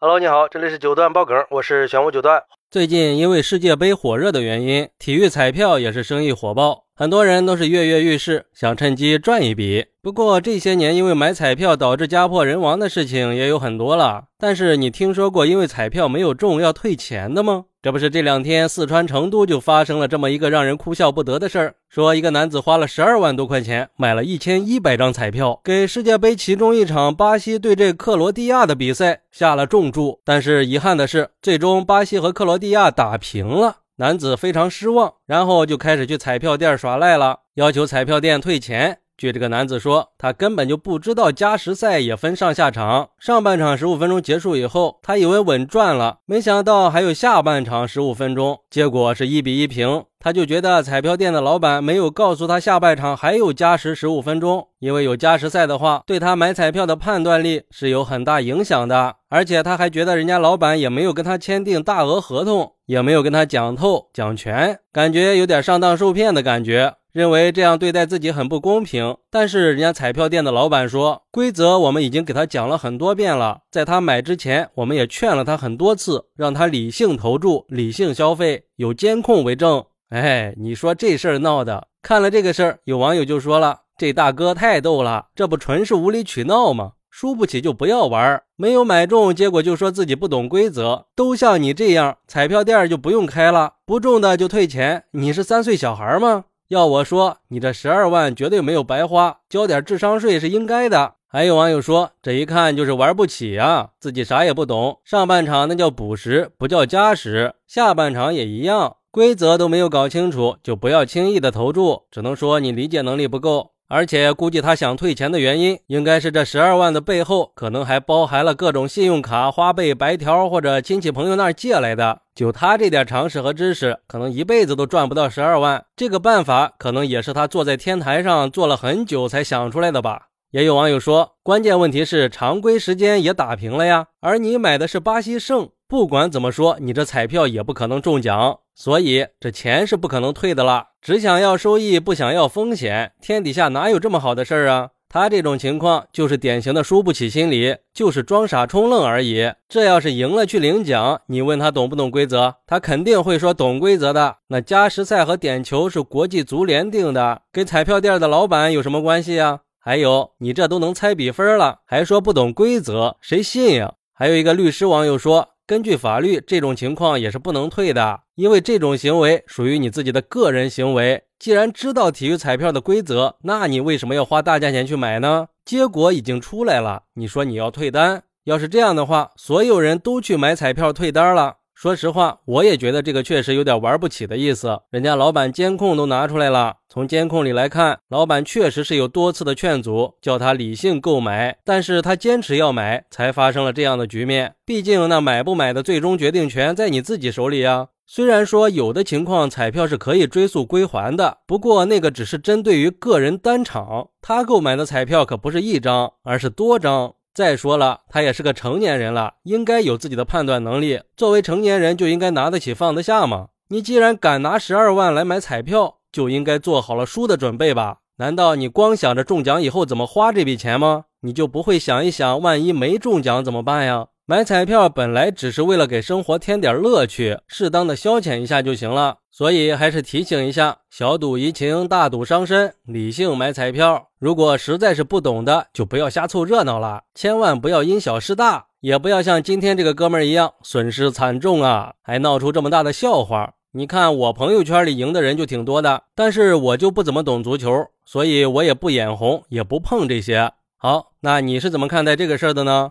[0.00, 2.40] Hello，你好，这里是九段爆梗，我是玄武九段。
[2.70, 9.86] 最近因为世界杯火热的原因，体育彩票也是生意火爆，很多人都是跃跃欲试，想趁机赚一笔。
[10.00, 14.26] 不过这些年因为买彩票导致家破人亡的事情也有很多了。
[14.38, 17.64] 但是你听说过因为彩票没有中要退钱的吗？
[17.88, 21.74] 这不是这两天四川成都就发生了这么一个让人哭笑不得的事儿。
[21.88, 30.20] 说一个男子花了十二万多块钱买了一千一百张彩票，给世界杯其中一场巴西对阵克罗地亚的比赛下了重注。
[30.22, 33.76] 但是遗憾的是，最终巴西和克罗地亚打平了。
[33.96, 38.98] 男子非常失望，然后就开始去彩票店耍赖了，要求彩票店退钱。
[39.18, 43.10] 据这个男子说，他根本就不知道加时赛也分上下场。
[43.18, 50.04] 上半场十五分钟结束以后，他以为稳赚了，没想到还有下半场十五分钟，结果是一比一平。
[50.20, 59.16] 他就觉得彩票店的老板没有告诉他下半场还有加时十五分钟，因为有加时赛的话，对他买彩票的判断力是有很大影响的。
[59.28, 66.94] 而且他还觉得人家老板也没有跟他签订大额合同，也没有跟他讲透讲全，感觉有点上当受骗的感觉。
[67.12, 79.84] 认为这样对待自己很不公平，但是人家彩票店的老板说，规则我们已经给他讲了很多遍了，在他买之前，我们也劝了他很多次，让他理性投注、理性消费，有监控为证。
[80.10, 86.92] 哎，你说这事儿闹的，看了这个事儿，有网友就说了，这大哥太逗了，这不纯是无理取闹吗？
[87.10, 96.46] 输不起就不要玩，没有买中，结果就说自己不懂规则，都像你这样，彩票店就不用开了，不中的就退钱，你是三岁小孩吗？
[96.68, 101.14] 要我说，你这十二万绝对没有白花，交点智商税是应该的。
[101.30, 105.00] 还有网友说，这一看就是玩不起啊，自己啥也不懂。
[105.04, 112.02] 上半场那叫补时，不叫加时；下半场也一样，规则都没有搞清楚，就不要轻易的投注。
[112.10, 113.72] 只能说你理解能力不够。
[113.90, 122.20] 而且估计他想退钱的原因，应该是这十二万的背后可能还包含了各种信用卡、花呗、白条或者亲戚朋友那儿借来的。
[122.34, 125.82] 就他这点常识和知识，可能一辈子都赚不到十二万。
[125.96, 130.26] 这个办法可能也是他坐在天台上坐了很久才想出来的吧。
[130.50, 135.70] 也有网友说，关键问题是常规时间也打平了呀，而你买的是巴西胜。
[135.88, 140.90] 不管怎么说，你这彩票也不可能中奖，所以这钱是不可能退的了。
[141.02, 144.90] 只想要收益，不想要风险，天底下哪有这么好的事儿啊？
[145.08, 149.50] 他这种情况就是典型的输不起心理，就是装傻充愣而已。
[149.68, 154.36] 这要是赢了去领奖，你问他懂不懂规则，他肯定会说懂规则的。
[154.46, 159.62] 那加时赛和点球是国际足联定的，跟彩票店的老板有什么关系啊？
[159.80, 163.94] 还有，你这都能猜比分了，还说不懂规则，谁信呀？
[164.14, 165.48] 还有一个律师网友说。
[165.68, 171.24] 根据法律，这种情况也是不能退的，因为这种行为属于你自己的个人行为。
[171.38, 175.48] 既然知道体育彩票的规则，那你为什么要花大价钱去买呢？
[175.66, 181.56] 结果已经出来了，你说你要退单，要是这样的话，所有人都去买彩票退单了。
[181.80, 184.80] 说实话，我也觉得这个确实有点玩不起的意思。
[184.90, 194.56] 人家老板监控都拿出来了，从监控里来看，老板确实是有多次的劝阻，叫他理性购买，但是他坚持要买，才发生了这样的局面。
[194.66, 197.86] 毕竟那买不买的最终决定权在你自己手里啊。
[198.04, 207.14] 虽然说有的情况彩票是可以追溯归还的，不过那个只是针对于个人单场，他购买的彩票可不是一张，而是多张。
[207.38, 211.02] 再说了，他也是个成年人了，应该有自己的判断能力。
[211.16, 213.50] 作为成年人，就应该拿得起放得下嘛？
[213.68, 217.98] 你既然敢拿十二万来买彩票，就应该做好了输的准备吧？
[218.16, 221.04] 难道你光想着中奖以后怎么花这笔钱吗？
[221.20, 224.08] 你就不会想一想，万一没中奖怎么办呀？
[224.30, 229.16] 买彩票本来只是为了给生活添点乐趣，适当的消遣一下就行了。
[229.30, 234.08] 所以还是提醒一下：小赌怡情，大赌伤身，理性买彩票。
[234.18, 243.54] 如果实在是不懂的，就不要瞎凑热闹了，千万不要因小失大，也不要像今天这个哥们儿一样损失惨重啊，还闹出这么大的笑话。
[243.72, 250.52] 你看我朋友圈里赢的人就挺多的，但是我就不怎么懂足球，所以我也不眼红，也不碰这些。
[250.76, 252.90] 好，那你是怎么看待这个事儿的呢？